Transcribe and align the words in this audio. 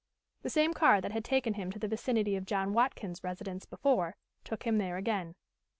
The 0.41 0.49
same 0.49 0.73
car 0.73 0.99
that 0.99 1.11
had 1.11 1.23
taken 1.23 1.53
him 1.53 1.71
to 1.71 1.77
the 1.77 1.87
vicinity 1.87 2.35
of 2.35 2.47
John 2.47 2.73
Watkins' 2.73 3.23
residence 3.23 3.67
before, 3.67 4.15
took 4.43 4.63
him 4.63 4.79
there 4.79 4.97
again. 4.97 5.35